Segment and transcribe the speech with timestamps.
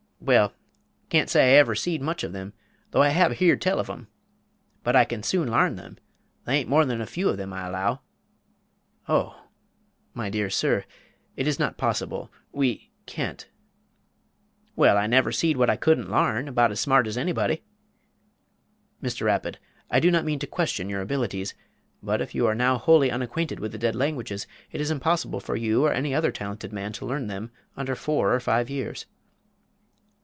[0.23, 0.53] "Well,
[1.09, 2.53] can't say I ever seed much of them,
[2.91, 4.07] though I have heerd tell of them;
[4.83, 5.97] but I can soon larn them
[6.45, 8.01] they ain't more than a few of them I allow?"
[9.09, 9.45] "Oh!
[10.13, 10.85] my dear sir,
[11.35, 13.49] it is not possible we can't"
[14.75, 17.63] "Well, I never seed what I couldn't larn about as smart as anybody"
[19.03, 19.23] "Mr.
[19.25, 19.57] Rapid,
[19.89, 21.55] I do not mean to question your abilities;
[22.03, 25.55] but if you are now wholly unacquainted with the dead languages, it is impossible for
[25.55, 29.07] you or any other talented man to learn them under four or five years."